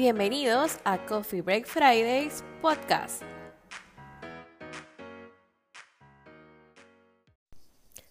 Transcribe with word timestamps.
Bienvenidos 0.00 0.78
a 0.84 1.04
Coffee 1.04 1.42
Break 1.42 1.66
Fridays 1.66 2.42
podcast. 2.62 3.22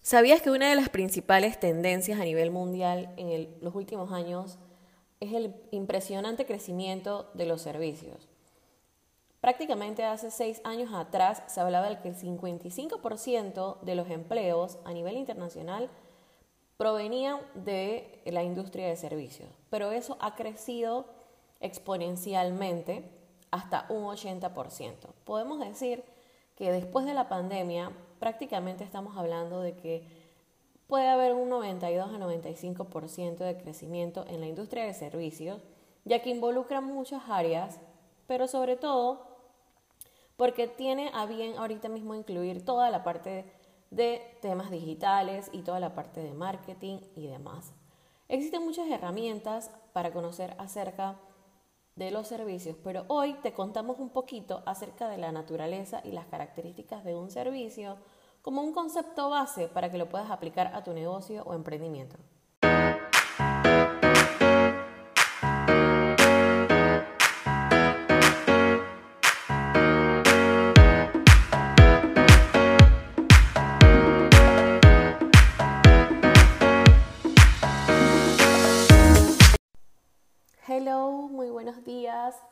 ¿Sabías 0.00 0.40
que 0.40 0.52
una 0.52 0.68
de 0.68 0.76
las 0.76 0.88
principales 0.88 1.58
tendencias 1.58 2.20
a 2.20 2.22
nivel 2.22 2.52
mundial 2.52 3.12
en 3.16 3.52
los 3.60 3.74
últimos 3.74 4.12
años 4.12 4.56
es 5.18 5.32
el 5.32 5.52
impresionante 5.72 6.46
crecimiento 6.46 7.28
de 7.34 7.46
los 7.46 7.60
servicios? 7.60 8.28
Prácticamente 9.40 10.04
hace 10.04 10.30
seis 10.30 10.60
años 10.62 10.94
atrás 10.94 11.42
se 11.48 11.60
hablaba 11.60 11.88
de 11.90 11.98
que 11.98 12.10
el 12.10 12.14
55% 12.14 13.80
de 13.80 13.94
los 13.96 14.08
empleos 14.10 14.78
a 14.84 14.92
nivel 14.92 15.16
internacional 15.16 15.90
provenían 16.76 17.40
de 17.56 18.22
la 18.26 18.44
industria 18.44 18.86
de 18.86 18.94
servicios, 18.94 19.48
pero 19.70 19.90
eso 19.90 20.16
ha 20.20 20.36
crecido 20.36 21.18
exponencialmente 21.60 23.10
hasta 23.50 23.86
un 23.88 24.04
80%. 24.04 24.94
Podemos 25.24 25.60
decir 25.60 26.04
que 26.56 26.72
después 26.72 27.06
de 27.06 27.14
la 27.14 27.28
pandemia 27.28 27.92
prácticamente 28.18 28.84
estamos 28.84 29.16
hablando 29.16 29.60
de 29.60 29.76
que 29.76 30.06
puede 30.86 31.08
haber 31.08 31.34
un 31.34 31.48
92 31.48 32.12
a 32.12 32.18
95% 32.18 33.36
de 33.38 33.56
crecimiento 33.56 34.24
en 34.28 34.40
la 34.40 34.46
industria 34.46 34.84
de 34.84 34.94
servicios, 34.94 35.60
ya 36.04 36.20
que 36.20 36.30
involucra 36.30 36.80
muchas 36.80 37.22
áreas, 37.28 37.80
pero 38.26 38.48
sobre 38.48 38.76
todo 38.76 39.30
porque 40.36 40.66
tiene 40.66 41.10
a 41.14 41.26
bien 41.26 41.56
ahorita 41.58 41.88
mismo 41.88 42.14
incluir 42.14 42.64
toda 42.64 42.90
la 42.90 43.04
parte 43.04 43.44
de 43.90 44.22
temas 44.40 44.70
digitales 44.70 45.50
y 45.52 45.62
toda 45.62 45.80
la 45.80 45.94
parte 45.94 46.22
de 46.22 46.32
marketing 46.32 46.98
y 47.14 47.26
demás. 47.26 47.72
Existen 48.28 48.64
muchas 48.64 48.88
herramientas 48.88 49.70
para 49.92 50.12
conocer 50.12 50.54
acerca 50.58 51.18
de 52.04 52.10
los 52.10 52.28
servicios, 52.28 52.76
pero 52.82 53.04
hoy 53.08 53.34
te 53.42 53.52
contamos 53.52 53.98
un 53.98 54.08
poquito 54.08 54.62
acerca 54.64 55.08
de 55.08 55.18
la 55.18 55.32
naturaleza 55.32 56.00
y 56.02 56.12
las 56.12 56.24
características 56.26 57.04
de 57.04 57.14
un 57.14 57.30
servicio 57.30 57.98
como 58.40 58.62
un 58.62 58.72
concepto 58.72 59.28
base 59.28 59.68
para 59.68 59.90
que 59.90 59.98
lo 59.98 60.08
puedas 60.08 60.30
aplicar 60.30 60.74
a 60.74 60.82
tu 60.82 60.94
negocio 60.94 61.42
o 61.44 61.52
emprendimiento. 61.52 62.16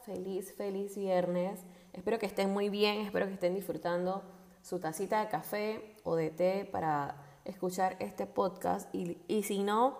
Feliz, 0.04 0.54
feliz 0.54 0.96
viernes. 0.96 1.64
Espero 1.92 2.18
que 2.18 2.26
estén 2.26 2.52
muy 2.52 2.68
bien, 2.68 3.00
espero 3.00 3.26
que 3.26 3.34
estén 3.34 3.54
disfrutando 3.54 4.22
su 4.62 4.78
tacita 4.78 5.20
de 5.20 5.28
café 5.28 5.96
o 6.04 6.16
de 6.16 6.30
té 6.30 6.68
para 6.70 7.16
escuchar 7.44 7.96
este 8.00 8.26
podcast 8.26 8.94
y, 8.94 9.18
y 9.26 9.42
si 9.42 9.62
no, 9.62 9.98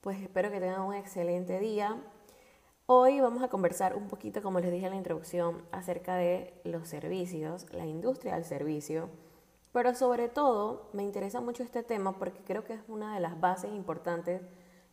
pues 0.00 0.20
espero 0.20 0.50
que 0.50 0.60
tengan 0.60 0.82
un 0.82 0.94
excelente 0.94 1.58
día. 1.58 1.96
Hoy 2.86 3.20
vamos 3.20 3.42
a 3.42 3.48
conversar 3.48 3.94
un 3.94 4.08
poquito, 4.08 4.42
como 4.42 4.58
les 4.58 4.72
dije 4.72 4.86
en 4.86 4.92
la 4.92 4.98
introducción, 4.98 5.62
acerca 5.70 6.16
de 6.16 6.60
los 6.64 6.88
servicios, 6.88 7.66
la 7.72 7.86
industria 7.86 8.34
del 8.34 8.44
servicio, 8.44 9.08
pero 9.72 9.94
sobre 9.94 10.28
todo 10.28 10.90
me 10.92 11.04
interesa 11.04 11.40
mucho 11.40 11.62
este 11.62 11.84
tema 11.84 12.18
porque 12.18 12.42
creo 12.42 12.64
que 12.64 12.74
es 12.74 12.80
una 12.88 13.14
de 13.14 13.20
las 13.20 13.38
bases 13.38 13.72
importantes 13.72 14.42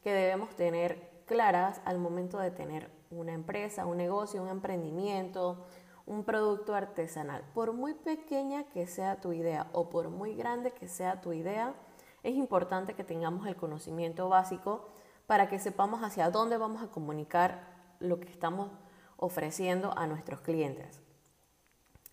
que 0.04 0.12
debemos 0.14 0.56
tener 0.56 1.24
claras 1.26 1.82
al 1.86 1.98
momento 1.98 2.38
de 2.38 2.52
tener 2.52 2.97
una 3.10 3.34
empresa, 3.34 3.86
un 3.86 3.98
negocio, 3.98 4.42
un 4.42 4.50
emprendimiento, 4.50 5.66
un 6.06 6.24
producto 6.24 6.74
artesanal. 6.76 7.44
Por 7.54 7.74
muy 7.74 7.94
pequeña 7.94 8.66
que 8.70 8.88
sea 8.88 9.20
tu 9.20 9.34
idea 9.34 9.68
o 9.74 9.90
por 9.90 10.10
muy 10.10 10.36
grande 10.36 10.72
que 10.72 10.88
sea 10.88 11.22
tu 11.22 11.34
idea, 11.34 11.76
es 12.24 12.36
importante 12.36 12.94
que 12.94 13.04
tengamos 13.04 13.48
el 13.48 13.56
conocimiento 13.56 14.30
básico 14.30 14.90
para 15.26 15.50
que 15.50 15.60
sepamos 15.60 16.02
hacia 16.02 16.30
dónde 16.30 16.58
vamos 16.58 16.82
a 16.82 16.88
comunicar 16.88 17.68
lo 18.00 18.20
que 18.20 18.30
estamos 18.30 18.72
ofreciendo 19.18 19.98
a 19.98 20.08
nuestros 20.08 20.42
clientes. 20.42 21.02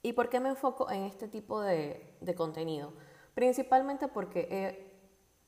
¿Y 0.03 0.13
por 0.13 0.29
qué 0.29 0.41
me 0.41 0.51
enfoco 0.51 0.91
en 0.91 1.05
este 1.05 1.29
tipo 1.29 1.61
de, 1.61 2.17
de 2.21 2.35
contenido? 2.35 2.93
Principalmente 3.35 4.09
porque 4.09 4.49
he 4.51 4.95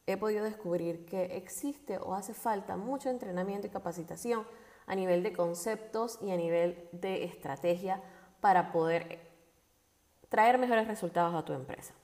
he 0.06 0.16
podido 0.16 0.44
descubrir 0.44 1.04
que 1.04 1.36
existe 1.36 1.98
o 1.98 2.14
hace 2.14 2.32
falta 2.32 2.76
mucho 2.76 3.10
entrenamiento 3.10 3.66
y 3.66 3.70
capacitación 3.70 4.46
a 4.86 4.94
nivel 4.94 5.22
de 5.22 5.32
conceptos 5.32 6.19
y 6.22 6.30
a 6.30 6.36
nivel 6.36 6.88
de 6.92 7.24
estrategia 7.24 8.02
para 8.41 8.72
poder 8.72 9.20
traer 10.28 10.58
mejores 10.58 10.86
resultados 10.86 11.34
a 11.34 11.44
tu 11.44 11.52
empresa. 11.52 11.94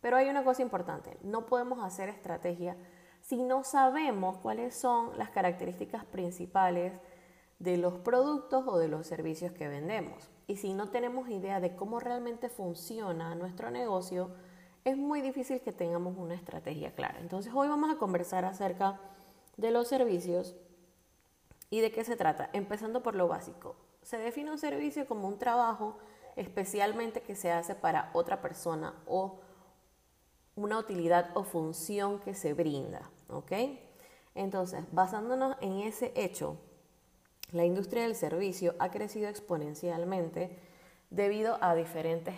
Pero 0.00 0.16
hay 0.16 0.28
una 0.28 0.44
cosa 0.44 0.62
importante, 0.62 1.16
no 1.22 1.46
podemos 1.46 1.82
hacer 1.84 2.08
estrategia 2.08 2.76
si 3.20 3.42
no 3.42 3.64
sabemos 3.64 4.38
cuáles 4.38 4.74
son 4.74 5.16
las 5.18 5.30
características 5.30 6.04
principales 6.04 6.92
de 7.58 7.76
los 7.76 7.94
productos 7.94 8.64
o 8.66 8.78
de 8.78 8.88
los 8.88 9.06
servicios 9.06 9.52
que 9.52 9.68
vendemos. 9.68 10.30
Y 10.46 10.56
si 10.56 10.72
no 10.72 10.90
tenemos 10.90 11.28
idea 11.28 11.60
de 11.60 11.74
cómo 11.74 11.98
realmente 11.98 12.48
funciona 12.48 13.34
nuestro 13.34 13.70
negocio, 13.70 14.30
es 14.84 14.96
muy 14.96 15.20
difícil 15.20 15.60
que 15.60 15.72
tengamos 15.72 16.16
una 16.16 16.34
estrategia 16.34 16.94
clara. 16.94 17.18
Entonces 17.20 17.52
hoy 17.54 17.68
vamos 17.68 17.90
a 17.90 17.98
conversar 17.98 18.44
acerca 18.44 19.00
de 19.56 19.72
los 19.72 19.88
servicios 19.88 20.56
y 21.70 21.80
de 21.80 21.90
qué 21.92 22.04
se 22.04 22.16
trata, 22.16 22.50
empezando 22.52 23.02
por 23.02 23.14
lo 23.14 23.28
básico. 23.28 23.76
Se 24.02 24.18
define 24.18 24.50
un 24.50 24.58
servicio 24.58 25.06
como 25.06 25.28
un 25.28 25.38
trabajo 25.38 25.98
especialmente 26.36 27.20
que 27.20 27.34
se 27.34 27.50
hace 27.50 27.74
para 27.74 28.10
otra 28.14 28.40
persona 28.40 28.94
o 29.06 29.40
una 30.54 30.78
utilidad 30.78 31.30
o 31.34 31.44
función 31.44 32.20
que 32.20 32.34
se 32.34 32.54
brinda, 32.54 33.10
¿ok? 33.28 33.52
Entonces, 34.34 34.84
basándonos 34.92 35.56
en 35.60 35.80
ese 35.80 36.12
hecho, 36.14 36.56
la 37.50 37.64
industria 37.64 38.02
del 38.02 38.14
servicio 38.14 38.74
ha 38.78 38.90
crecido 38.90 39.28
exponencialmente 39.28 40.58
debido 41.10 41.58
a 41.60 41.74
diferentes 41.74 42.34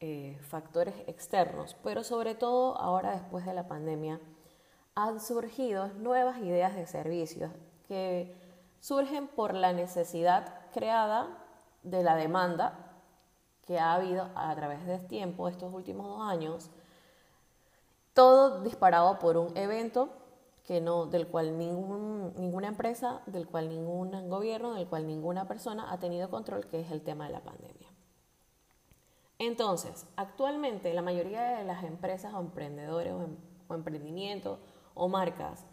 eh, 0.00 0.38
factores 0.40 0.94
externos, 1.06 1.76
pero 1.82 2.04
sobre 2.04 2.34
todo 2.34 2.76
ahora 2.78 3.12
después 3.12 3.46
de 3.46 3.54
la 3.54 3.68
pandemia 3.68 4.20
han 4.94 5.20
surgido 5.20 5.88
nuevas 5.94 6.38
ideas 6.38 6.74
de 6.74 6.86
servicios 6.86 7.50
que 7.86 8.34
surgen 8.86 9.26
por 9.26 9.52
la 9.52 9.72
necesidad 9.72 10.60
creada 10.72 11.26
de 11.82 12.04
la 12.04 12.14
demanda 12.14 12.78
que 13.66 13.80
ha 13.80 13.94
habido 13.94 14.30
a 14.36 14.54
través 14.54 14.86
del 14.86 15.04
tiempo, 15.08 15.48
estos 15.48 15.74
últimos 15.74 16.06
dos 16.06 16.20
años, 16.20 16.70
todo 18.14 18.62
disparado 18.62 19.18
por 19.18 19.38
un 19.38 19.56
evento 19.56 20.10
que 20.62 20.80
no, 20.80 21.06
del 21.06 21.26
cual 21.26 21.58
ningún, 21.58 22.32
ninguna 22.36 22.68
empresa, 22.68 23.22
del 23.26 23.48
cual 23.48 23.68
ningún 23.68 24.28
gobierno, 24.28 24.74
del 24.74 24.86
cual 24.86 25.08
ninguna 25.08 25.48
persona 25.48 25.92
ha 25.92 25.98
tenido 25.98 26.30
control, 26.30 26.68
que 26.68 26.78
es 26.78 26.92
el 26.92 27.02
tema 27.02 27.26
de 27.26 27.32
la 27.32 27.40
pandemia. 27.40 27.88
Entonces, 29.40 30.06
actualmente 30.14 30.94
la 30.94 31.02
mayoría 31.02 31.42
de 31.58 31.64
las 31.64 31.82
empresas 31.82 32.32
o 32.34 32.38
emprendedores 32.38 33.14
o, 33.14 33.22
em, 33.22 33.36
emprendimientos 33.68 34.60
o 34.94 35.08
marcas 35.08 35.66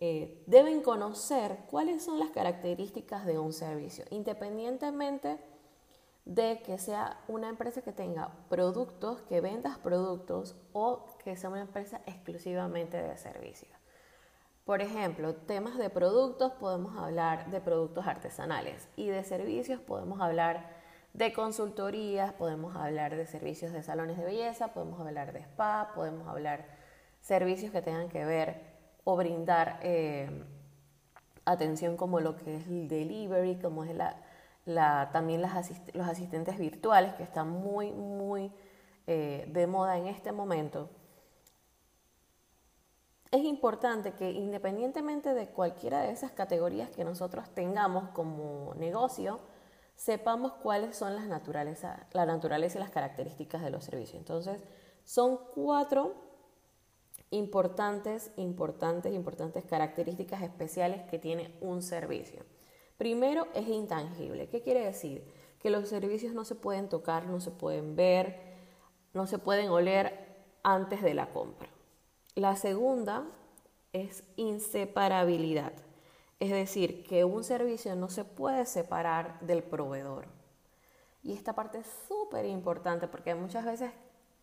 eh, 0.00 0.42
deben 0.46 0.82
conocer 0.82 1.58
cuáles 1.70 2.04
son 2.04 2.20
las 2.20 2.30
características 2.30 3.26
de 3.26 3.38
un 3.38 3.52
servicio, 3.52 4.04
independientemente 4.10 5.38
de 6.24 6.60
que 6.62 6.78
sea 6.78 7.20
una 7.26 7.48
empresa 7.48 7.82
que 7.82 7.92
tenga 7.92 8.30
productos, 8.48 9.22
que 9.22 9.40
vendas 9.40 9.78
productos 9.78 10.56
o 10.72 11.06
que 11.24 11.36
sea 11.36 11.50
una 11.50 11.62
empresa 11.62 12.00
exclusivamente 12.06 13.02
de 13.02 13.16
servicios. 13.16 13.72
Por 14.64 14.82
ejemplo, 14.82 15.34
temas 15.34 15.78
de 15.78 15.88
productos 15.88 16.52
podemos 16.52 16.94
hablar 16.96 17.50
de 17.50 17.60
productos 17.62 18.06
artesanales 18.06 18.86
y 18.96 19.08
de 19.08 19.24
servicios 19.24 19.80
podemos 19.80 20.20
hablar 20.20 20.68
de 21.14 21.32
consultorías, 21.32 22.34
podemos 22.34 22.76
hablar 22.76 23.16
de 23.16 23.26
servicios 23.26 23.72
de 23.72 23.82
salones 23.82 24.18
de 24.18 24.24
belleza, 24.26 24.74
podemos 24.74 25.00
hablar 25.00 25.32
de 25.32 25.40
spa, 25.40 25.92
podemos 25.94 26.28
hablar 26.28 26.66
servicios 27.22 27.72
que 27.72 27.80
tengan 27.80 28.10
que 28.10 28.26
ver 28.26 28.67
o 29.10 29.16
brindar 29.16 29.80
eh, 29.80 30.28
atención 31.46 31.96
como 31.96 32.20
lo 32.20 32.36
que 32.36 32.56
es 32.56 32.66
el 32.66 32.88
delivery, 32.88 33.58
como 33.58 33.82
es 33.84 33.96
la, 33.96 35.10
también 35.12 35.40
los 35.40 36.06
asistentes 36.06 36.58
virtuales 36.58 37.14
que 37.14 37.22
están 37.22 37.48
muy, 37.48 37.90
muy 37.90 38.52
eh, 39.06 39.46
de 39.48 39.66
moda 39.66 39.96
en 39.96 40.08
este 40.08 40.30
momento. 40.30 40.90
Es 43.30 43.42
importante 43.44 44.12
que 44.12 44.30
independientemente 44.30 45.32
de 45.32 45.48
cualquiera 45.48 46.02
de 46.02 46.10
esas 46.10 46.32
categorías 46.32 46.90
que 46.90 47.02
nosotros 47.02 47.48
tengamos 47.54 48.10
como 48.10 48.74
negocio, 48.74 49.40
sepamos 49.96 50.52
cuáles 50.52 50.96
son 50.96 51.14
las 51.14 51.26
naturaleza, 51.28 52.06
la 52.12 52.26
naturaleza 52.26 52.76
y 52.76 52.82
las 52.82 52.90
características 52.90 53.62
de 53.62 53.70
los 53.70 53.84
servicios. 53.84 54.18
Entonces, 54.18 54.62
son 55.02 55.38
cuatro 55.54 56.27
importantes, 57.30 58.30
importantes, 58.36 59.12
importantes 59.12 59.64
características 59.64 60.42
especiales 60.42 61.02
que 61.10 61.18
tiene 61.18 61.54
un 61.60 61.82
servicio. 61.82 62.44
Primero 62.96 63.46
es 63.54 63.68
intangible. 63.68 64.48
¿Qué 64.48 64.62
quiere 64.62 64.84
decir? 64.84 65.24
Que 65.60 65.70
los 65.70 65.88
servicios 65.88 66.34
no 66.34 66.44
se 66.44 66.54
pueden 66.54 66.88
tocar, 66.88 67.26
no 67.26 67.40
se 67.40 67.50
pueden 67.50 67.96
ver, 67.96 68.40
no 69.12 69.26
se 69.26 69.38
pueden 69.38 69.70
oler 69.70 70.26
antes 70.62 71.02
de 71.02 71.14
la 71.14 71.30
compra. 71.30 71.68
La 72.34 72.56
segunda 72.56 73.24
es 73.92 74.24
inseparabilidad. 74.36 75.72
Es 76.40 76.50
decir, 76.50 77.04
que 77.04 77.24
un 77.24 77.42
servicio 77.42 77.96
no 77.96 78.08
se 78.08 78.24
puede 78.24 78.64
separar 78.64 79.40
del 79.40 79.62
proveedor. 79.62 80.26
Y 81.22 81.32
esta 81.32 81.52
parte 81.52 81.78
es 81.78 81.86
súper 82.06 82.44
importante 82.46 83.08
porque 83.08 83.34
muchas 83.34 83.64
veces 83.64 83.90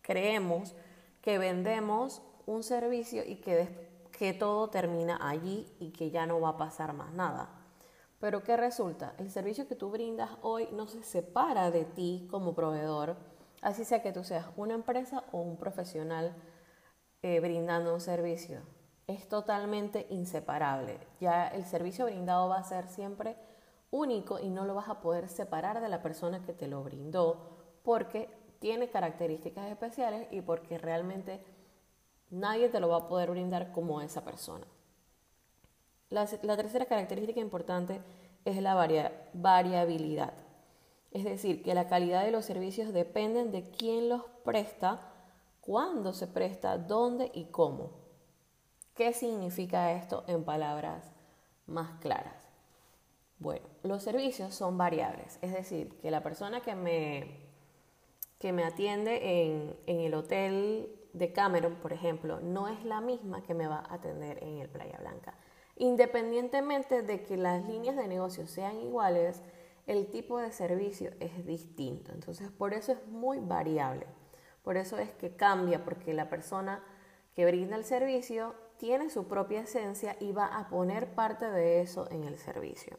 creemos 0.02 0.74
que 1.22 1.38
vendemos 1.38 2.22
un 2.46 2.62
servicio 2.62 3.22
y 3.24 3.36
que, 3.36 3.68
que 4.16 4.32
todo 4.32 4.70
termina 4.70 5.18
allí 5.20 5.66
y 5.78 5.90
que 5.90 6.10
ya 6.10 6.26
no 6.26 6.40
va 6.40 6.50
a 6.50 6.56
pasar 6.56 6.92
más 6.94 7.12
nada. 7.12 7.50
Pero 8.18 8.42
¿qué 8.42 8.56
resulta? 8.56 9.14
El 9.18 9.30
servicio 9.30 9.68
que 9.68 9.74
tú 9.74 9.90
brindas 9.90 10.30
hoy 10.42 10.68
no 10.72 10.86
se 10.86 11.02
separa 11.02 11.70
de 11.70 11.84
ti 11.84 12.26
como 12.30 12.54
proveedor, 12.54 13.16
así 13.60 13.84
sea 13.84 14.02
que 14.02 14.12
tú 14.12 14.24
seas 14.24 14.46
una 14.56 14.74
empresa 14.74 15.24
o 15.32 15.40
un 15.40 15.56
profesional 15.58 16.34
eh, 17.22 17.40
brindando 17.40 17.92
un 17.92 18.00
servicio. 18.00 18.60
Es 19.06 19.28
totalmente 19.28 20.06
inseparable. 20.10 20.98
Ya 21.20 21.46
el 21.48 21.64
servicio 21.66 22.06
brindado 22.06 22.48
va 22.48 22.58
a 22.58 22.64
ser 22.64 22.88
siempre 22.88 23.36
único 23.90 24.38
y 24.40 24.48
no 24.48 24.64
lo 24.64 24.74
vas 24.74 24.88
a 24.88 25.00
poder 25.00 25.28
separar 25.28 25.80
de 25.80 25.88
la 25.88 26.02
persona 26.02 26.42
que 26.42 26.52
te 26.52 26.66
lo 26.66 26.82
brindó 26.82 27.80
porque 27.82 28.28
tiene 28.58 28.88
características 28.88 29.70
especiales 29.70 30.26
y 30.30 30.40
porque 30.40 30.78
realmente 30.78 31.40
nadie 32.30 32.68
te 32.68 32.80
lo 32.80 32.88
va 32.88 32.98
a 32.98 33.08
poder 33.08 33.30
brindar 33.30 33.72
como 33.72 34.00
esa 34.00 34.24
persona. 34.24 34.66
La, 36.08 36.26
tercera 36.26 36.86
característica 36.86 37.40
importante 37.40 38.00
es 38.44 38.62
la 38.62 38.74
variabilidad. 39.32 40.34
Es 41.10 41.24
decir, 41.24 41.62
que 41.62 41.74
la 41.74 41.88
calidad 41.88 42.24
de 42.24 42.30
los 42.30 42.44
servicios 42.44 42.92
dependen 42.92 43.50
de 43.50 43.70
quién 43.70 44.08
los 44.08 44.22
presta, 44.44 45.00
cuándo 45.60 46.12
se 46.12 46.26
presta, 46.26 46.78
dónde 46.78 47.30
y 47.34 47.46
cómo. 47.46 47.90
¿Qué 48.94 49.12
significa 49.12 49.92
esto 49.92 50.24
en 50.28 50.44
palabras 50.44 51.10
más 51.66 51.98
claras? 52.00 52.46
Bueno, 53.38 53.66
los 53.82 54.02
servicios 54.02 54.54
son 54.54 54.78
variables, 54.78 55.38
es 55.42 55.52
decir, 55.52 55.98
que 56.00 56.10
la 56.10 56.22
persona 56.22 56.62
que 56.62 56.74
me, 56.74 57.40
que 58.38 58.52
me 58.52 58.64
atiende 58.64 59.44
en, 59.44 59.76
en 59.86 60.00
el 60.00 60.14
hotel 60.14 61.05
de 61.16 61.32
Cameron, 61.32 61.76
por 61.76 61.92
ejemplo, 61.92 62.40
no 62.40 62.68
es 62.68 62.84
la 62.84 63.00
misma 63.00 63.42
que 63.42 63.54
me 63.54 63.66
va 63.66 63.78
a 63.78 63.94
atender 63.94 64.42
en 64.42 64.58
el 64.58 64.68
Playa 64.68 64.98
Blanca. 64.98 65.34
Independientemente 65.76 67.02
de 67.02 67.22
que 67.22 67.36
las 67.36 67.64
líneas 67.66 67.96
de 67.96 68.06
negocio 68.06 68.46
sean 68.46 68.78
iguales, 68.80 69.42
el 69.86 70.08
tipo 70.08 70.38
de 70.38 70.52
servicio 70.52 71.10
es 71.20 71.46
distinto. 71.46 72.12
Entonces, 72.12 72.50
por 72.50 72.74
eso 72.74 72.92
es 72.92 73.06
muy 73.06 73.38
variable. 73.38 74.06
Por 74.62 74.76
eso 74.76 74.98
es 74.98 75.10
que 75.12 75.36
cambia, 75.36 75.84
porque 75.84 76.12
la 76.12 76.28
persona 76.28 76.82
que 77.34 77.46
brinda 77.46 77.76
el 77.76 77.84
servicio 77.84 78.54
tiene 78.78 79.08
su 79.08 79.26
propia 79.26 79.60
esencia 79.60 80.16
y 80.20 80.32
va 80.32 80.46
a 80.46 80.68
poner 80.68 81.14
parte 81.14 81.50
de 81.50 81.80
eso 81.80 82.10
en 82.10 82.24
el 82.24 82.38
servicio. 82.38 82.98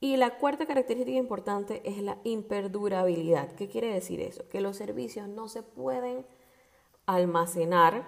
Y 0.00 0.16
la 0.16 0.38
cuarta 0.38 0.66
característica 0.66 1.16
importante 1.16 1.80
es 1.84 1.98
la 2.02 2.18
imperdurabilidad. 2.24 3.52
¿Qué 3.52 3.68
quiere 3.68 3.92
decir 3.92 4.20
eso? 4.20 4.48
Que 4.48 4.60
los 4.60 4.76
servicios 4.76 5.28
no 5.28 5.48
se 5.48 5.62
pueden 5.62 6.26
almacenar 7.06 8.04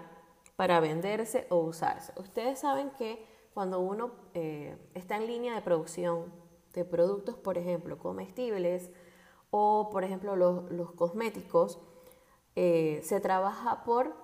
para 0.56 0.80
venderse 0.80 1.46
o 1.50 1.56
usarse. 1.56 2.12
Ustedes 2.16 2.60
saben 2.60 2.90
que 2.90 3.24
cuando 3.54 3.80
uno 3.80 4.12
eh, 4.34 4.76
está 4.94 5.16
en 5.16 5.26
línea 5.26 5.54
de 5.54 5.62
producción 5.62 6.32
de 6.74 6.84
productos, 6.84 7.36
por 7.36 7.58
ejemplo, 7.58 7.98
comestibles 7.98 8.90
o, 9.50 9.88
por 9.90 10.04
ejemplo, 10.04 10.36
los, 10.36 10.92
cosméticos, 10.92 11.78
eh, 12.54 13.00
se 13.02 13.20
trabaja 13.20 13.84
por 13.84 14.14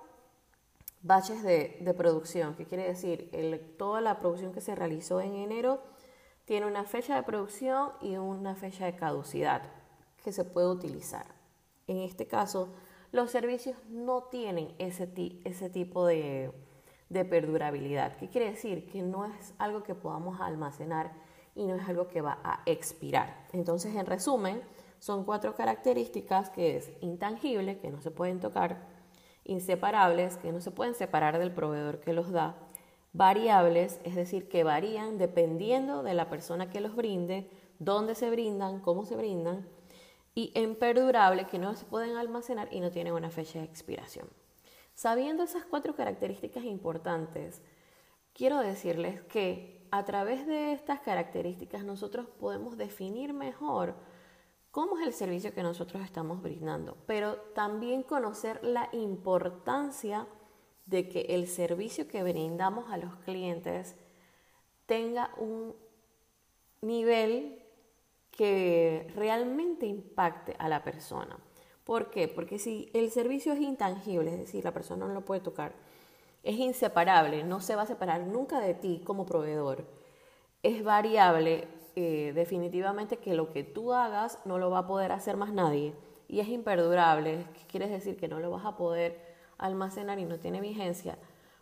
baches 1.01 1.43
de, 1.43 1.93
producción, 1.97 2.55
que 2.55 2.65
quiere 2.65 2.85
decir, 2.85 3.75
toda 3.77 4.01
la 4.01 4.19
producción 4.19 4.53
que 4.53 4.61
se 4.61 4.75
realizó 4.75 5.19
en 5.19 5.35
enero 5.35 5.81
tiene 6.45 6.65
una 6.65 6.85
fecha 6.85 7.15
de 7.15 7.23
producción 7.23 7.91
y 8.01 8.17
una 8.17 8.55
fecha 8.55 8.85
de 8.85 8.95
caducidad 8.95 9.63
que 10.23 10.31
se 10.31 10.45
puede 10.45 10.67
utilizar. 10.67 11.25
En 11.87 11.97
este 11.99 12.27
caso, 12.27 12.69
los 13.13 13.29
servicios 13.29 13.77
no 13.89 14.23
tienen 14.23 14.73
ese, 14.79 15.07
ese 15.45 15.69
tipo 15.69 16.05
de, 16.05 16.51
de 17.09 17.23
perdurabilidad. 17.23 18.17
¿Qué 18.17 18.27
quiere 18.27 18.49
decir? 18.49 18.89
Que 18.89 19.03
no 19.03 19.25
es 19.25 19.53
algo 19.59 19.83
que 19.83 19.93
podamos 19.93 20.41
almacenar 20.41 21.13
y 21.55 21.65
no 21.67 21.75
es 21.75 21.87
algo 21.87 22.07
que 22.07 22.21
va 22.21 22.39
a 22.43 22.63
expirar. 22.65 23.45
Entonces, 23.53 23.95
en 23.95 24.07
resumen, 24.07 24.61
son 24.97 25.25
cuatro 25.25 25.53
características 25.55 26.49
que 26.49 26.75
es 26.75 26.91
intangible, 27.01 27.77
que 27.77 27.91
no 27.91 28.01
se 28.01 28.09
pueden 28.09 28.39
tocar, 28.39 28.87
inseparables, 29.45 30.37
que 30.37 30.51
no 30.51 30.59
se 30.59 30.71
pueden 30.71 30.95
separar 30.95 31.37
del 31.37 31.51
proveedor 31.51 31.99
que 31.99 32.13
los 32.13 32.31
da, 32.31 32.55
variables, 33.11 33.99
es 34.03 34.15
decir, 34.15 34.49
que 34.49 34.63
varían 34.63 35.19
dependiendo 35.19 36.01
de 36.01 36.15
la 36.15 36.29
persona 36.29 36.71
que 36.71 36.81
los 36.81 36.95
brinde, 36.95 37.47
dónde 37.77 38.15
se 38.15 38.31
brindan, 38.31 38.79
cómo 38.79 39.05
se 39.05 39.15
brindan, 39.15 39.67
y 40.35 40.51
en 40.55 40.75
perdurable, 40.75 41.45
que 41.45 41.59
no 41.59 41.75
se 41.75 41.85
pueden 41.85 42.15
almacenar 42.15 42.67
y 42.71 42.79
no 42.79 42.91
tienen 42.91 43.13
una 43.13 43.29
fecha 43.29 43.59
de 43.59 43.65
expiración. 43.65 44.27
Sabiendo 44.93 45.43
esas 45.43 45.65
cuatro 45.65 45.95
características 45.95 46.63
importantes, 46.63 47.61
quiero 48.33 48.59
decirles 48.59 49.21
que 49.21 49.87
a 49.91 50.05
través 50.05 50.47
de 50.47 50.73
estas 50.73 50.99
características 51.01 51.83
nosotros 51.83 52.27
podemos 52.39 52.77
definir 52.77 53.33
mejor 53.33 53.95
cómo 54.71 54.97
es 54.97 55.05
el 55.05 55.13
servicio 55.13 55.53
que 55.53 55.61
nosotros 55.61 56.01
estamos 56.03 56.41
brindando, 56.41 56.97
pero 57.05 57.37
también 57.53 58.01
conocer 58.01 58.63
la 58.63 58.89
importancia 58.91 60.27
de 60.87 61.07
que 61.09 61.21
el 61.29 61.47
servicio 61.47 62.07
que 62.07 62.23
brindamos 62.23 62.91
a 62.91 62.97
los 62.97 63.15
clientes 63.17 63.95
tenga 64.87 65.31
un 65.37 65.75
nivel 66.81 67.62
que 68.35 69.07
realmente 69.15 69.85
impacte 69.85 70.55
a 70.59 70.67
la 70.67 70.83
persona. 70.83 71.37
¿Por 71.83 72.09
qué? 72.09 72.27
Porque 72.27 72.59
si 72.59 72.89
el 72.93 73.11
servicio 73.11 73.53
es 73.53 73.59
intangible, 73.59 74.33
es 74.33 74.39
decir, 74.39 74.63
la 74.63 74.73
persona 74.73 75.05
no 75.05 75.13
lo 75.13 75.25
puede 75.25 75.41
tocar, 75.41 75.73
es 76.43 76.55
inseparable, 76.55 77.43
no 77.43 77.61
se 77.61 77.75
va 77.75 77.83
a 77.83 77.87
separar 77.87 78.21
nunca 78.21 78.59
de 78.59 78.73
ti 78.73 79.01
como 79.05 79.25
proveedor, 79.25 79.85
es 80.63 80.83
variable, 80.83 81.67
eh, 81.95 82.31
definitivamente 82.33 83.17
que 83.17 83.35
lo 83.35 83.51
que 83.51 83.63
tú 83.63 83.93
hagas 83.93 84.39
no 84.45 84.57
lo 84.57 84.69
va 84.69 84.79
a 84.79 84.87
poder 84.87 85.11
hacer 85.11 85.37
más 85.37 85.53
nadie 85.53 85.93
y 86.27 86.39
es 86.39 86.47
imperdurable, 86.47 87.45
¿qué 87.53 87.67
quiere 87.67 87.87
decir 87.87 88.17
que 88.17 88.27
no 88.27 88.39
lo 88.39 88.49
vas 88.49 88.65
a 88.65 88.75
poder 88.75 89.33
almacenar 89.57 90.19
y 90.19 90.25
no 90.25 90.39
tiene 90.39 90.61
vigencia. 90.61 91.17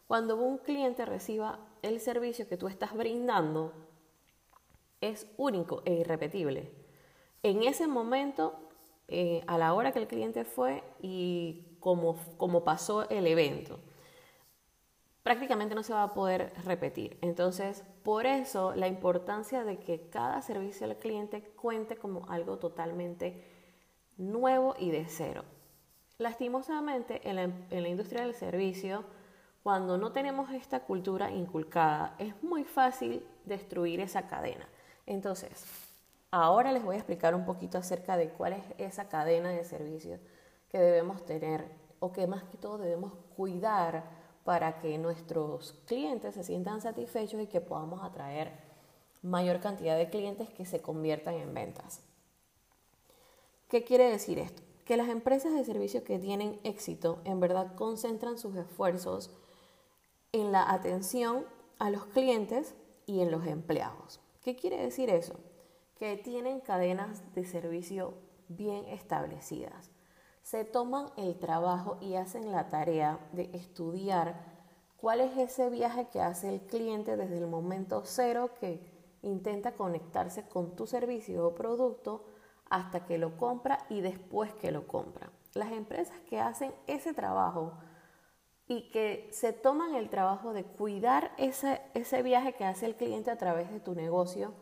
Cuando 0.08 0.36
un 0.36 0.58
cliente 0.58 1.06
reciba 1.06 1.60
el 1.82 2.00
servicio 2.00 2.48
que 2.48 2.58
tú 2.58 2.68
estás 2.68 2.94
brindando, 2.94 3.74
es 5.01 5.27
único 5.38 5.81
e 5.86 5.93
irrepetible. 5.96 6.72
En 7.43 7.63
ese 7.63 7.88
momento 7.88 8.72
eh, 9.13 9.43
a 9.46 9.58
la 9.58 9.74
hora 9.74 9.91
que 9.91 10.00
el 10.00 10.08
cliente 10.08 10.46
fue 10.46 10.84
y 11.01 11.65
cómo, 11.81 12.63
pasó 12.63 13.10
el 13.10 13.27
evento. 13.27 13.77
Prácticamente 15.22 15.75
no 15.75 15.84
se 15.84 15.93
va 15.93 16.03
a 16.03 16.13
poder 16.13 16.53
repetir. 16.63 17.17
Entonces, 17.22 17.84
por 18.03 18.25
eso 18.25 18.74
la 18.74 18.88
importancia 18.88 19.65
de 19.65 19.79
que 19.79 20.08
cada 20.10 20.41
servicio 20.41 20.86
al 20.86 20.96
cliente 20.96 21.41
cuente 21.41 21.98
como 21.98 22.25
algo 22.29 22.58
totalmente 22.58 23.46
nuevo 24.15 24.75
y 24.79 24.91
de 24.91 25.05
cero. 25.10 25.43
Lastimosamente, 26.17 27.27
en 27.27 27.36
la, 27.36 27.43
en 27.43 27.84
la 27.84 27.89
industria 27.89 28.22
del 28.22 28.34
servicio, 28.34 29.03
cuando 29.62 29.98
no 29.98 30.13
tenemos 30.13 30.51
esta 30.51 30.86
cultura 30.86 31.31
inculcada, 31.31 32.15
es 32.17 32.41
muy 32.41 32.63
fácil 32.63 33.25
destruir 33.43 34.00
esa 34.00 34.27
cadena. 34.27 34.70
Entonces, 35.12 35.65
Ahora 36.34 36.72
les 36.72 36.82
voy 36.82 36.96
a 36.96 37.00
explicar 37.00 37.36
un 37.36 37.44
poquito 37.44 37.77
acerca 37.77 38.15
de 38.15 38.30
cuál 38.30 38.53
es 38.53 38.63
esa 38.77 39.10
cadena 39.10 39.50
de 39.50 39.65
servicios 39.65 40.22
que 40.70 40.80
debemos 40.80 41.25
tener 41.25 41.65
o 42.00 42.13
que 42.13 42.25
más 42.25 42.44
que 42.44 42.58
todo 42.58 42.77
debemos 42.77 43.12
cuidar 43.36 44.06
para 44.46 44.80
que 44.80 44.98
nuestros 44.98 45.74
clientes 45.88 46.36
se 46.36 46.46
sientan 46.46 46.80
satisfechos 46.80 47.41
y 47.41 47.48
que 47.48 47.60
podamos 47.60 48.01
atraer 48.01 48.53
mayor 49.22 49.60
cantidad 49.60 49.98
de 49.98 50.10
clientes 50.10 50.50
que 50.51 50.65
se 50.65 50.82
conviertan 50.82 51.34
en 51.34 51.53
ventas. 51.53 52.00
¿Qué 53.68 53.84
quiere 53.84 54.10
decir 54.10 54.39
esto? 54.39 54.63
Que 54.86 54.96
las 54.96 55.10
empresas 55.10 55.53
de 55.53 55.65
servicios 55.65 56.03
que 56.03 56.18
tienen 56.18 56.62
éxito 56.63 57.20
en 57.25 57.41
verdad 57.41 57.75
concentran 57.75 58.38
sus 58.38 58.56
esfuerzos 58.56 59.32
en 60.32 60.53
la 60.53 60.72
atención 60.72 61.46
a 61.77 61.89
los 61.89 62.06
clientes 62.06 62.74
y 63.06 63.20
en 63.20 63.32
los 63.32 63.46
empleados. 63.46 64.22
¿Qué 64.42 64.56
quiere 64.56 64.78
decir 64.78 65.10
eso? 65.10 65.40
que 66.02 66.18
tienen 66.18 66.62
cadenas 66.62 67.22
de 67.36 67.46
servicio 67.46 68.16
bien 68.48 68.86
establecidas. 68.86 69.92
Se 70.42 70.66
toman 70.66 71.12
el 71.16 71.38
trabajo 71.38 72.00
y 72.02 72.16
hacen 72.16 72.52
la 72.52 72.70
tarea 72.70 73.20
de 73.34 73.52
estudiar 73.54 74.34
cuál 74.98 75.22
es 75.22 75.38
ese 75.38 75.70
viaje 75.70 76.08
que 76.08 76.20
hace 76.20 76.50
el 76.50 76.62
cliente 76.62 77.18
desde 77.18 77.38
el 77.38 77.46
momento 77.46 78.02
cero 78.04 78.50
que 78.60 78.82
intenta 79.22 79.74
conectarse 79.74 80.48
con 80.48 80.76
tu 80.76 80.88
servicio 80.88 81.46
o 81.46 81.54
producto 81.54 82.26
hasta 82.68 83.06
que 83.06 83.20
lo 83.20 83.38
compra 83.38 83.86
y 83.88 84.02
después 84.02 84.52
que 84.56 84.72
lo 84.72 84.88
compra. 84.88 85.30
Las 85.54 85.72
empresas 85.72 86.20
que 86.22 86.40
hacen 86.40 86.74
ese 86.88 87.14
trabajo 87.14 87.74
y 88.72 88.84
que 88.84 89.28
se 89.32 89.51
toman 89.51 89.96
el 89.96 90.08
trabajo 90.10 90.54
de 90.54 90.63
cuidar 90.63 91.34
ese, 91.38 91.82
ese 91.94 92.24
viaje 92.24 92.54
que 92.54 92.63
hace 92.63 92.86
el 92.86 92.96
cliente 92.96 93.30
a 93.30 93.38
través 93.38 93.70
de 93.70 93.82
tu 93.82 93.96
negocio, 93.96 94.54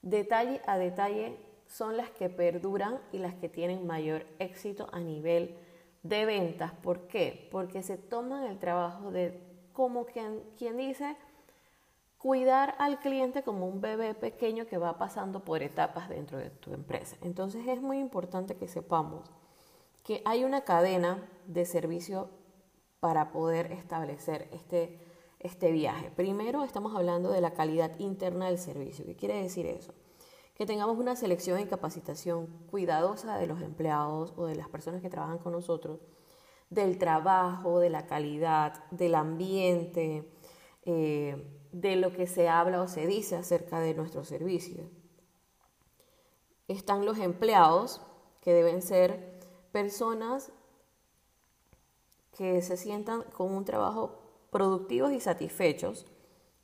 detalle 0.00 0.62
a 0.66 0.78
detalle, 0.78 1.38
son 1.66 1.98
las 1.98 2.08
que 2.08 2.30
perduran 2.30 2.98
y 3.12 3.18
las 3.18 3.34
que 3.34 3.50
tienen 3.50 3.86
mayor 3.86 4.24
éxito 4.38 4.88
a 4.92 5.00
nivel 5.00 5.58
de 6.02 6.24
ventas. 6.24 6.72
¿Por 6.72 7.06
qué? 7.06 7.50
Porque 7.52 7.82
se 7.82 7.98
toman 7.98 8.44
el 8.44 8.58
trabajo 8.58 9.10
de, 9.10 9.38
como 9.74 10.06
quien, 10.06 10.42
quien 10.56 10.78
dice, 10.78 11.14
cuidar 12.16 12.76
al 12.78 12.98
cliente 12.98 13.42
como 13.42 13.68
un 13.68 13.82
bebé 13.82 14.14
pequeño 14.14 14.66
que 14.66 14.78
va 14.78 14.96
pasando 14.96 15.44
por 15.44 15.62
etapas 15.62 16.08
dentro 16.08 16.38
de 16.38 16.48
tu 16.48 16.72
empresa. 16.72 17.18
Entonces 17.20 17.68
es 17.68 17.82
muy 17.82 17.98
importante 17.98 18.56
que 18.56 18.68
sepamos 18.68 19.30
que 20.02 20.22
hay 20.24 20.44
una 20.44 20.62
cadena 20.62 21.28
de 21.44 21.66
servicio 21.66 22.30
para 23.00 23.30
poder 23.30 23.72
establecer 23.72 24.48
este, 24.52 24.98
este 25.38 25.72
viaje. 25.72 26.10
Primero 26.10 26.64
estamos 26.64 26.94
hablando 26.96 27.30
de 27.30 27.40
la 27.40 27.52
calidad 27.52 27.98
interna 27.98 28.46
del 28.46 28.58
servicio. 28.58 29.04
¿Qué 29.04 29.16
quiere 29.16 29.42
decir 29.42 29.66
eso? 29.66 29.94
Que 30.54 30.66
tengamos 30.66 30.98
una 30.98 31.14
selección 31.14 31.60
y 31.60 31.66
capacitación 31.66 32.46
cuidadosa 32.70 33.38
de 33.38 33.46
los 33.46 33.60
empleados 33.62 34.34
o 34.36 34.46
de 34.46 34.56
las 34.56 34.68
personas 34.68 35.00
que 35.00 35.10
trabajan 35.10 35.38
con 35.38 35.52
nosotros, 35.52 36.00
del 36.70 36.98
trabajo, 36.98 37.78
de 37.78 37.90
la 37.90 38.06
calidad, 38.06 38.84
del 38.90 39.14
ambiente, 39.14 40.28
eh, 40.84 41.54
de 41.72 41.96
lo 41.96 42.12
que 42.12 42.26
se 42.26 42.48
habla 42.48 42.82
o 42.82 42.88
se 42.88 43.06
dice 43.06 43.36
acerca 43.36 43.78
de 43.78 43.94
nuestro 43.94 44.24
servicio. 44.24 44.90
Están 46.66 47.04
los 47.04 47.18
empleados, 47.18 48.02
que 48.40 48.52
deben 48.52 48.82
ser 48.82 49.38
personas 49.72 50.52
que 52.38 52.62
se 52.62 52.78
sientan 52.78 53.24
con 53.36 53.52
un 53.52 53.64
trabajo 53.66 54.46
productivos 54.50 55.12
y 55.12 55.20
satisfechos. 55.20 56.06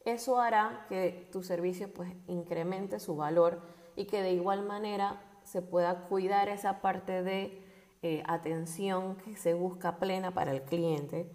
Eso 0.06 0.38
hará 0.40 0.86
que 0.88 1.28
tu 1.32 1.42
servicio 1.42 1.92
pues 1.92 2.14
incremente 2.28 3.00
su 3.00 3.16
valor 3.16 3.60
y 3.96 4.06
que 4.06 4.22
de 4.22 4.32
igual 4.32 4.64
manera 4.64 5.20
se 5.42 5.60
pueda 5.60 6.06
cuidar 6.06 6.48
esa 6.48 6.80
parte 6.80 7.22
de 7.22 7.62
eh, 8.02 8.22
atención 8.26 9.16
que 9.16 9.36
se 9.36 9.54
busca 9.54 9.98
plena 9.98 10.32
para 10.32 10.52
el 10.52 10.62
cliente 10.62 11.30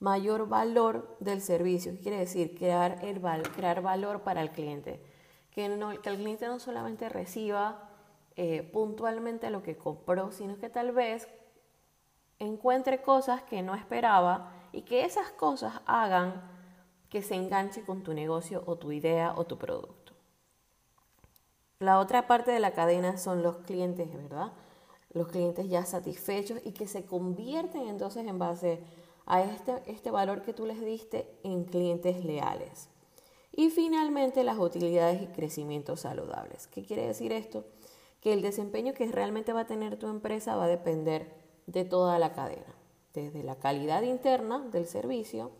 mayor 0.00 0.48
valor 0.48 1.16
del 1.20 1.40
servicio. 1.40 1.92
¿Qué 1.92 2.00
quiere 2.00 2.18
decir? 2.18 2.56
Crear, 2.58 2.98
el 3.04 3.20
crear 3.52 3.82
valor 3.82 4.22
para 4.22 4.42
el 4.42 4.50
cliente. 4.50 5.00
Que, 5.50 5.68
no, 5.68 5.90
que 6.00 6.08
el 6.08 6.16
cliente 6.16 6.46
no 6.46 6.58
solamente 6.58 7.08
reciba 7.08 7.90
eh, 8.36 8.62
puntualmente 8.72 9.50
lo 9.50 9.62
que 9.62 9.76
compró, 9.76 10.32
sino 10.32 10.58
que 10.58 10.70
tal 10.70 10.92
vez 10.92 11.28
encuentre 12.40 13.02
cosas 13.02 13.42
que 13.42 13.62
no 13.62 13.74
esperaba 13.74 14.52
y 14.72 14.82
que 14.82 15.04
esas 15.04 15.30
cosas 15.30 15.80
hagan 15.86 16.42
que 17.08 17.22
se 17.22 17.34
enganche 17.34 17.84
con 17.84 18.02
tu 18.02 18.14
negocio 18.14 18.62
o 18.66 18.76
tu 18.76 18.92
idea 18.92 19.34
o 19.36 19.44
tu 19.44 19.58
producto. 19.58 20.14
La 21.78 21.98
otra 21.98 22.26
parte 22.26 22.50
de 22.50 22.60
la 22.60 22.72
cadena 22.72 23.16
son 23.16 23.42
los 23.42 23.58
clientes, 23.58 24.12
¿verdad? 24.12 24.52
Los 25.12 25.28
clientes 25.28 25.68
ya 25.68 25.84
satisfechos 25.84 26.60
y 26.64 26.72
que 26.72 26.86
se 26.86 27.04
convierten 27.04 27.88
entonces 27.88 28.26
en 28.26 28.38
base 28.38 28.82
a 29.26 29.42
este, 29.42 29.82
este 29.86 30.10
valor 30.10 30.42
que 30.42 30.52
tú 30.52 30.66
les 30.66 30.80
diste 30.80 31.38
en 31.42 31.64
clientes 31.64 32.24
leales. 32.24 32.88
Y 33.52 33.70
finalmente 33.70 34.44
las 34.44 34.58
utilidades 34.58 35.22
y 35.22 35.26
crecimientos 35.26 36.00
saludables. 36.00 36.68
¿Qué 36.68 36.84
quiere 36.84 37.06
decir 37.06 37.32
esto? 37.32 37.64
Que 38.20 38.32
el 38.32 38.42
desempeño 38.42 38.94
que 38.94 39.10
realmente 39.10 39.52
va 39.52 39.62
a 39.62 39.66
tener 39.66 39.98
tu 39.98 40.06
empresa 40.06 40.56
va 40.56 40.64
a 40.64 40.68
depender 40.68 41.39
de 41.70 41.84
toda 41.84 42.18
la 42.18 42.32
cadena, 42.32 42.74
desde 43.14 43.44
la 43.44 43.56
calidad 43.56 44.02
interna 44.02 44.58
del 44.72 44.86
servicio, 44.86 45.52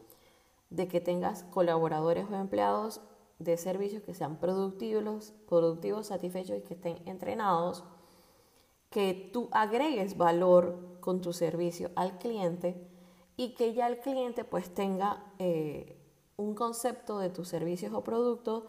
de 0.68 0.88
que 0.88 1.00
tengas 1.00 1.44
colaboradores 1.44 2.26
o 2.30 2.34
empleados 2.34 3.00
de 3.38 3.56
servicios 3.56 4.02
que 4.02 4.14
sean 4.14 4.36
productivos, 4.36 5.32
productivos, 5.48 6.08
satisfechos 6.08 6.58
y 6.58 6.62
que 6.62 6.74
estén 6.74 7.00
entrenados, 7.06 7.84
que 8.90 9.30
tú 9.32 9.48
agregues 9.52 10.16
valor 10.16 10.98
con 11.00 11.20
tu 11.20 11.32
servicio 11.32 11.90
al 11.94 12.18
cliente 12.18 12.88
y 13.36 13.54
que 13.54 13.72
ya 13.72 13.86
el 13.86 14.00
cliente 14.00 14.44
pues 14.44 14.74
tenga 14.74 15.32
eh, 15.38 15.96
un 16.36 16.54
concepto 16.54 17.18
de 17.18 17.30
tus 17.30 17.48
servicios 17.48 17.94
o 17.94 18.02
productos 18.02 18.64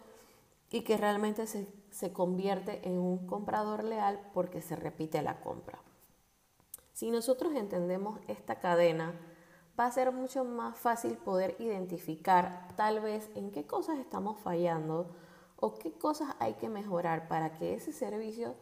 y 0.70 0.82
que 0.82 0.96
realmente 0.96 1.46
se, 1.46 1.66
se 1.90 2.12
convierte 2.12 2.86
en 2.88 2.98
un 2.98 3.26
comprador 3.26 3.82
leal 3.82 4.30
porque 4.32 4.62
se 4.62 4.76
repite 4.76 5.20
la 5.22 5.40
compra. 5.40 5.82
Si 6.92 7.10
nosotros 7.10 7.54
entendemos 7.54 8.20
esta 8.28 8.60
cadena, 8.60 9.14
va 9.78 9.86
a 9.86 9.92
ser 9.92 10.12
mucho 10.12 10.44
más 10.44 10.76
fácil 10.76 11.16
poder 11.16 11.56
identificar 11.58 12.68
tal 12.76 13.00
vez 13.00 13.30
en 13.34 13.50
qué 13.50 13.66
cosas 13.66 13.98
estamos 13.98 14.40
fallando 14.40 15.14
o 15.56 15.74
qué 15.74 15.92
cosas 15.92 16.34
hay 16.38 16.54
que 16.54 16.68
mejorar 16.68 17.28
para 17.28 17.54
que 17.54 17.74
ese 17.74 17.92
servicio 17.92 18.54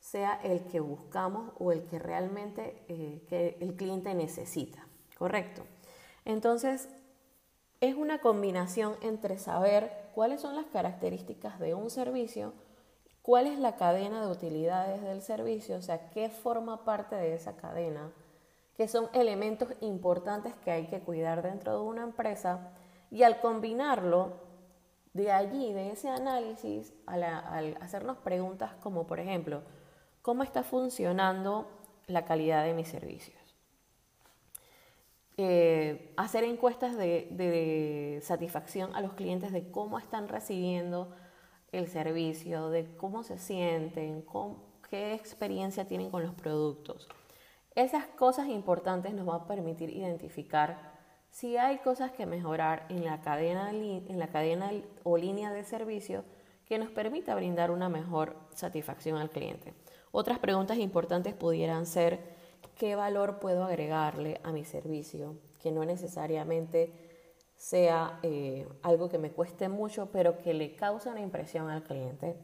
sea 0.00 0.40
el 0.42 0.66
que 0.66 0.80
buscamos 0.80 1.52
o 1.58 1.72
el 1.72 1.84
que 1.84 1.98
realmente 1.98 2.84
eh, 2.88 3.24
que 3.28 3.56
el 3.60 3.76
cliente 3.76 4.14
necesita. 4.14 4.88
¿correcto? 5.18 5.62
Entonces, 6.24 6.88
es 7.80 7.96
una 7.96 8.20
combinación 8.20 8.96
entre 9.02 9.38
saber 9.38 10.10
cuáles 10.14 10.40
son 10.40 10.56
las 10.56 10.66
características 10.66 11.58
de 11.58 11.74
un 11.74 11.90
servicio, 11.90 12.52
cuál 13.28 13.46
es 13.46 13.58
la 13.58 13.76
cadena 13.76 14.22
de 14.22 14.32
utilidades 14.32 15.02
del 15.02 15.20
servicio, 15.20 15.76
o 15.76 15.82
sea, 15.82 16.08
qué 16.08 16.30
forma 16.30 16.86
parte 16.86 17.14
de 17.14 17.34
esa 17.34 17.58
cadena, 17.58 18.10
que 18.74 18.88
son 18.88 19.10
elementos 19.12 19.68
importantes 19.82 20.54
que 20.64 20.70
hay 20.70 20.86
que 20.86 21.00
cuidar 21.00 21.42
dentro 21.42 21.74
de 21.74 21.80
una 21.80 22.04
empresa 22.04 22.70
y 23.10 23.24
al 23.24 23.38
combinarlo, 23.40 24.32
de 25.12 25.30
allí, 25.30 25.74
de 25.74 25.90
ese 25.90 26.08
análisis, 26.08 26.94
al, 27.04 27.76
hacernos 27.82 28.16
preguntas 28.16 28.72
como, 28.80 29.06
por 29.06 29.20
ejemplo, 29.20 29.60
¿cómo 30.22 30.42
está 30.42 30.62
funcionando 30.62 31.68
la 32.06 32.24
calidad 32.24 32.64
de 32.64 32.72
mi 32.72 32.86
servicio? 32.86 33.34
Eh, 35.36 36.14
hacer 36.16 36.44
encuestas 36.44 36.96
de, 36.96 38.20
satisfacción 38.22 38.96
a 38.96 39.02
los 39.02 39.12
clientes 39.12 39.52
de 39.52 39.70
cómo 39.70 39.98
están 39.98 40.28
recibiendo 40.28 41.14
el 41.72 41.88
servicio, 41.88 42.70
de 42.70 42.86
cómo 42.96 43.22
se 43.22 43.38
sienten, 43.38 44.24
qué 44.88 45.14
experiencia 45.14 45.86
tienen 45.86 46.10
con 46.10 46.22
los 46.22 46.34
productos. 46.34 47.08
Esas 47.74 48.06
cosas 48.06 48.48
importantes 48.48 49.12
nos 49.14 49.26
van 49.26 49.42
a 49.42 49.46
permitir 49.46 49.90
identificar 49.90 50.96
si 51.30 51.56
hay 51.56 51.78
cosas 51.78 52.10
que 52.10 52.26
mejorar 52.26 52.86
en 52.88 53.04
la 53.04 53.20
cadena, 53.20 53.70
en 53.70 54.18
la 54.18 54.28
cadena 54.28 54.72
o 55.04 55.16
línea 55.16 55.52
de 55.52 55.64
servicio 55.64 56.24
que 56.64 56.78
nos 56.78 56.90
permita 56.90 57.34
brindar 57.34 57.70
una 57.70 57.88
mejor 57.88 58.36
satisfacción 58.54 59.16
al 59.16 59.30
cliente. 59.30 59.74
Otras 60.10 60.38
preguntas 60.38 60.78
importantes 60.78 61.34
pudieran 61.34 61.86
ser, 61.86 62.20
qué 62.76 62.96
valor 62.96 63.38
puedo 63.38 63.64
agregarle 63.64 64.40
a 64.42 64.52
mi 64.52 64.64
servicio, 64.64 65.36
que 65.60 65.70
no 65.70 65.84
necesariamente 65.84 67.07
sea 67.58 68.20
eh, 68.22 68.66
algo 68.82 69.08
que 69.08 69.18
me 69.18 69.32
cueste 69.32 69.68
mucho, 69.68 70.10
pero 70.10 70.38
que 70.38 70.54
le 70.54 70.76
cause 70.76 71.10
una 71.10 71.20
impresión 71.20 71.68
al 71.68 71.82
cliente. 71.82 72.36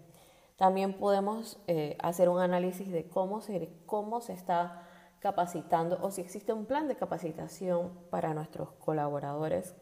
También 0.57 0.95
podemos 0.99 1.59
eh, 1.69 1.97
hacer 2.01 2.29
un 2.29 2.41
análisis 2.41 2.91
de 2.91 3.09
cómo 3.09 3.41
se, 3.41 3.71
cómo 3.87 4.21
se 4.21 4.33
está 4.33 4.83
capacitando 5.21 5.99
o 6.03 6.11
si 6.11 6.21
existe 6.21 6.53
un 6.53 6.67
plan 6.67 6.89
de 6.89 6.97
capacitación 6.97 7.93
para 8.11 8.35
nuestros 8.35 8.73
colaboradores. 8.73 9.75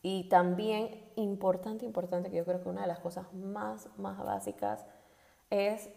Y 0.00 0.28
también 0.28 1.04
importante, 1.16 1.84
importante, 1.84 2.30
que 2.30 2.36
yo 2.36 2.44
creo 2.44 2.62
que 2.62 2.68
una 2.68 2.82
de 2.82 2.86
las 2.86 3.00
cosas 3.00 3.32
más, 3.34 3.88
más 3.98 4.16
básicas 4.24 4.86
es 5.50 5.90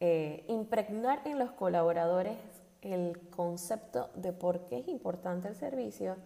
eh, 0.00 0.44
impregnar 0.48 1.22
en 1.24 1.38
los 1.38 1.52
colaboradores 1.52 2.36
el 2.82 3.30
concepto 3.30 4.10
de 4.14 4.34
por 4.34 4.66
qué 4.66 4.80
es 4.80 4.88
importante 4.88 5.48
el 5.48 5.56
servicio 5.56 6.16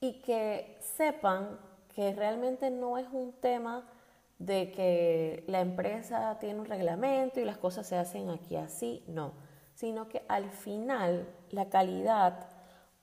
y 0.00 0.20
que 0.22 0.78
sepan 0.80 1.58
que 1.94 2.12
realmente 2.12 2.70
no 2.70 2.98
es 2.98 3.08
un 3.10 3.32
tema 3.32 3.88
de 4.38 4.70
que 4.70 5.44
la 5.46 5.60
empresa 5.60 6.38
tiene 6.38 6.60
un 6.60 6.66
reglamento 6.66 7.40
y 7.40 7.44
las 7.44 7.56
cosas 7.56 7.86
se 7.86 7.96
hacen 7.96 8.28
aquí 8.28 8.56
así, 8.56 9.02
no, 9.08 9.32
sino 9.74 10.08
que 10.08 10.24
al 10.28 10.50
final 10.50 11.26
la 11.50 11.68
calidad 11.70 12.48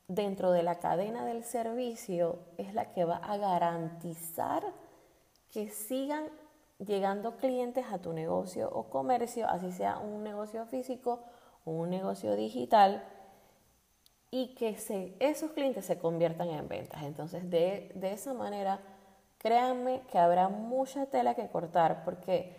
dentro 0.08 0.52
de 0.52 0.64
la 0.64 0.80
cadena 0.80 1.26
del 1.26 1.44
servicio 1.44 2.40
es 2.58 2.74
la 2.74 2.92
que 2.92 3.06
va 3.06 3.18
a 3.18 3.38
garantizar 3.38 4.64
que 5.52 5.70
sigan 5.70 6.26
llegando 6.80 7.38
clientes 7.38 7.86
a 7.92 8.00
tu 8.00 8.14
negocio 8.14 8.70
o 8.72 8.90
comercio, 8.90 9.48
así 9.48 9.72
sea 9.72 9.98
un 9.98 10.24
negocio 10.24 10.66
físico 10.66 11.24
o 11.66 11.72
un 11.72 11.90
negocio 11.90 12.36
digital, 12.36 13.04
y 14.36 14.56
que 14.56 14.76
se, 14.78 15.14
esos 15.20 15.52
clientes 15.52 15.86
se 15.86 16.00
conviertan 16.00 16.50
en 16.50 16.68
ventas. 16.68 17.04
Entonces, 17.04 17.48
de, 17.52 17.94
esa 18.02 18.34
manera 18.34 18.80
Créanme 19.38 20.02
que 20.10 20.18
habrá 20.18 20.48
mucha 20.48 21.06
tela 21.08 21.36
que 21.36 21.50
cortar 21.50 22.06
porque, 22.06 22.56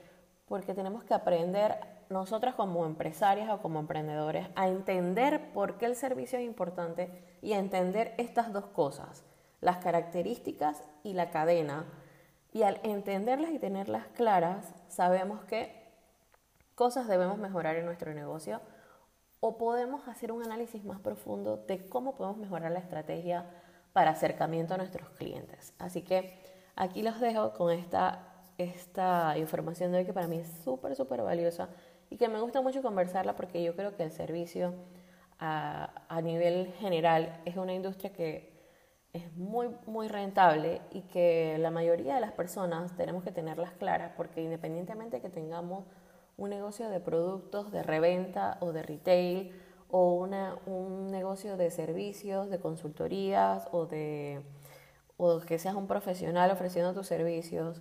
porque 0.46 0.74
tenemos 0.74 1.02
que 1.02 1.14
aprender 1.14 1.78
nosotras 2.10 2.54
como 2.54 2.84
empresarias 2.84 3.48
o 3.48 3.62
como 3.62 3.80
emprendedores 3.80 4.46
a 4.54 4.68
entender 4.68 5.50
por 5.54 5.78
qué 5.78 5.86
el 5.86 5.96
servicio 5.96 6.38
es 6.38 6.44
importante 6.44 7.38
y 7.40 7.54
a 7.54 7.58
entender 7.58 8.12
estas 8.18 8.52
dos 8.52 8.66
cosas, 8.66 9.24
las 9.62 9.78
características 9.78 10.84
y 11.04 11.14
la 11.14 11.30
cadena. 11.30 11.86
Y 12.52 12.64
al 12.64 12.80
entenderlas 12.82 13.50
y 13.50 13.58
tenerlas 13.58 14.06
claras, 14.08 14.74
sabemos 14.88 15.42
qué 15.44 15.88
cosas 16.74 17.08
debemos 17.08 17.38
mejorar 17.38 17.76
en 17.76 17.86
nuestro 17.86 18.12
negocio 18.12 18.60
o 19.46 19.58
podemos 19.58 20.08
hacer 20.08 20.32
un 20.32 20.42
análisis 20.42 20.82
más 20.86 21.00
profundo 21.00 21.58
de 21.58 21.86
cómo 21.86 22.14
podemos 22.14 22.38
mejorar 22.38 22.72
la 22.72 22.78
estrategia 22.78 23.44
para 23.92 24.12
acercamiento 24.12 24.72
a 24.72 24.78
nuestros 24.78 25.10
clientes. 25.10 25.74
Así 25.78 26.00
que 26.00 26.38
aquí 26.76 27.02
los 27.02 27.20
dejo 27.20 27.52
con 27.52 27.70
esta, 27.70 28.26
esta 28.56 29.36
información 29.36 29.92
de 29.92 29.98
hoy 29.98 30.06
que 30.06 30.14
para 30.14 30.28
mí 30.28 30.38
es 30.38 30.48
súper, 30.64 30.96
súper 30.96 31.20
valiosa 31.20 31.68
y 32.08 32.16
que 32.16 32.26
me 32.26 32.40
gusta 32.40 32.62
mucho 32.62 32.80
conversarla 32.80 33.36
porque 33.36 33.62
yo 33.62 33.76
creo 33.76 33.94
que 33.94 34.04
el 34.04 34.12
servicio 34.12 34.72
a, 35.38 36.06
a 36.08 36.22
nivel 36.22 36.72
general 36.78 37.42
es 37.44 37.58
una 37.58 37.74
industria 37.74 38.14
que 38.14 38.50
es 39.12 39.30
muy, 39.36 39.68
muy 39.84 40.08
rentable 40.08 40.80
y 40.90 41.02
que 41.02 41.58
la 41.58 41.70
mayoría 41.70 42.14
de 42.14 42.22
las 42.22 42.32
personas 42.32 42.96
tenemos 42.96 43.22
que 43.22 43.30
tenerlas 43.30 43.72
claras 43.72 44.12
porque 44.16 44.40
independientemente 44.40 45.20
que 45.20 45.28
tengamos 45.28 45.84
un 46.36 46.50
negocio 46.50 46.88
de 46.88 47.00
productos 47.00 47.70
de 47.70 47.82
reventa 47.82 48.58
o 48.60 48.72
de 48.72 48.82
retail 48.82 49.52
o 49.88 50.14
una, 50.14 50.58
un 50.66 51.10
negocio 51.10 51.56
de 51.56 51.70
servicios, 51.70 52.50
de 52.50 52.58
consultorías 52.58 53.68
o, 53.70 53.86
de, 53.86 54.42
o 55.16 55.40
que 55.40 55.58
seas 55.58 55.76
un 55.76 55.86
profesional 55.86 56.50
ofreciendo 56.50 56.92
tus 56.94 57.06
servicios, 57.06 57.80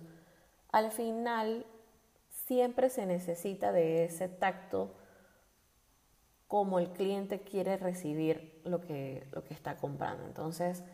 al 0.70 0.92
final 0.92 1.66
siempre 2.46 2.90
se 2.90 3.06
necesita 3.06 3.72
de 3.72 4.04
ese 4.04 4.28
tacto 4.28 4.94
como 6.46 6.78
el 6.78 6.90
cliente 6.90 7.40
quiere 7.40 7.76
recibir 7.76 8.60
lo 8.64 8.80
que, 8.80 9.26
lo 9.32 9.42
que 9.42 9.54
está 9.54 9.76
comprando. 9.76 10.24
Entonces, 10.24 10.84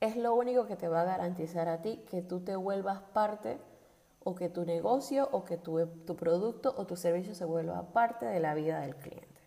es 0.00 0.16
lo 0.16 0.34
único 0.34 0.66
que 0.66 0.76
te 0.76 0.88
va 0.88 1.02
a 1.02 1.04
garantizar 1.04 1.68
a 1.68 1.80
ti 1.80 2.04
que 2.10 2.20
tú 2.20 2.40
te 2.40 2.56
vuelvas 2.56 3.00
parte 3.00 3.58
o 4.26 4.34
que 4.34 4.48
tu 4.48 4.64
negocio 4.64 5.28
o 5.30 5.44
que 5.44 5.56
tu, 5.56 5.86
tu 6.04 6.16
producto 6.16 6.74
o 6.76 6.84
tu 6.84 6.96
servicio 6.96 7.34
se 7.34 7.44
vuelva 7.44 7.92
parte 7.92 8.26
de 8.26 8.40
la 8.40 8.54
vida 8.54 8.80
del 8.80 8.96
cliente. 8.96 9.40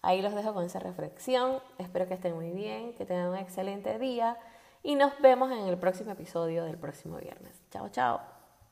Ahí 0.00 0.22
los 0.22 0.34
dejo 0.34 0.54
con 0.54 0.64
esa 0.64 0.80
reflexión. 0.80 1.60
Espero 1.76 2.08
que 2.08 2.14
estén 2.14 2.34
muy 2.34 2.50
bien, 2.50 2.94
que 2.94 3.04
tengan 3.04 3.28
un 3.28 3.36
excelente 3.36 3.98
día 3.98 4.38
y 4.82 4.94
nos 4.94 5.20
vemos 5.20 5.52
en 5.52 5.68
el 5.68 5.78
próximo 5.78 6.12
episodio 6.12 6.64
del 6.64 6.78
próximo 6.78 7.18
viernes. 7.18 7.62
Chao, 7.70 7.90
chao. 7.90 8.31